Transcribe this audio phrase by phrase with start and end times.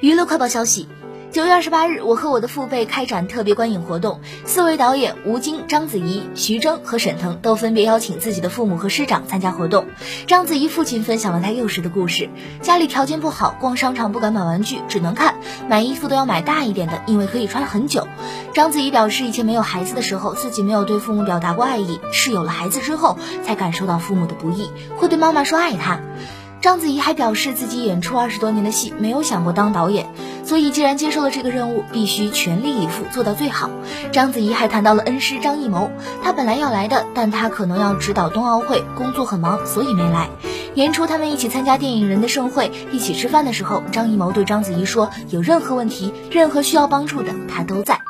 [0.00, 0.86] 娱乐快报消息：
[1.32, 9.86] 九月二十八日，我和我的父辈开展特别观影活动，四位导演吴京、章子怡、徐峥和沈腾都分别邀请自己的父母和师长参加活动。
[10.28, 12.30] 章子怡父亲分享了他幼时的故事，
[12.62, 15.34] 家里条件不好，逛商场不敢买玩具，只能看，
[15.68, 18.06] 买衣服都要买大一点的，因为可以穿很久。
[18.54, 25.98] 章子怡表示，以前没有孩子的时候，自己没有对父母表达过爱意，是有了孩子之后才感受到父母的不易，会对妈妈说爱她。
[26.60, 30.12] 章子怡还表示，自己演出二十多年的戏，没有想过当导演，
[30.44, 33.70] 所以既然接受了这个任务，必须全力以赴做到最好。
[34.10, 35.88] 章子怡还谈到了恩师张艺谋，
[36.20, 40.28] 他本来要来的，但他可能要指导冬奥会，工作很忙，所以没来。
[40.74, 48.00] 年初他们一起参加电影人的盛会，一起吃饭的时候，张艺谋对章子怡说：“有任何问题，任何需要帮助的，他都在。”